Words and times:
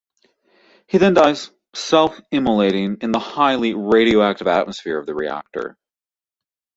He 0.87 0.97
then 0.97 1.13
dies, 1.13 1.51
self 1.75 2.19
immolating 2.31 2.97
in 3.01 3.11
the 3.11 3.19
highly 3.19 3.75
radioactive 3.75 4.47
atmosphere 4.47 4.97
of 4.97 5.05
the 5.05 5.13
reactor. 5.13 5.77